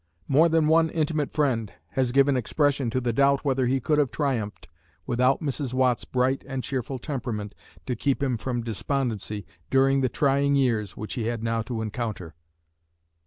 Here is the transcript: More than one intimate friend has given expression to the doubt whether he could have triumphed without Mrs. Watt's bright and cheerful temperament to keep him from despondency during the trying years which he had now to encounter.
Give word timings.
More 0.27 0.49
than 0.49 0.65
one 0.65 0.89
intimate 0.89 1.31
friend 1.31 1.71
has 1.89 2.11
given 2.11 2.35
expression 2.35 2.89
to 2.89 2.99
the 2.99 3.13
doubt 3.13 3.45
whether 3.45 3.67
he 3.67 3.79
could 3.79 3.99
have 3.99 4.09
triumphed 4.09 4.67
without 5.05 5.43
Mrs. 5.43 5.75
Watt's 5.75 6.05
bright 6.05 6.43
and 6.49 6.63
cheerful 6.63 6.97
temperament 6.97 7.53
to 7.85 7.95
keep 7.95 8.23
him 8.23 8.35
from 8.35 8.63
despondency 8.63 9.45
during 9.69 10.01
the 10.01 10.09
trying 10.09 10.55
years 10.55 10.97
which 10.97 11.13
he 11.13 11.25
had 11.27 11.43
now 11.43 11.61
to 11.61 11.83
encounter. 11.83 12.33